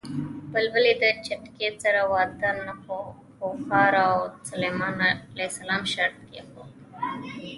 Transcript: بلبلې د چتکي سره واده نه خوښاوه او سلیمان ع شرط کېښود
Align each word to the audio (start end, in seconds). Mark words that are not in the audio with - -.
بلبلې 0.51 0.93
د 1.01 1.03
چتکي 1.25 1.67
سره 1.83 2.01
واده 2.11 2.51
نه 2.65 2.73
خوښاوه 2.83 4.03
او 4.13 4.17
سلیمان 4.49 4.97
ع 5.75 5.77
شرط 5.93 6.19
کېښود 6.31 6.71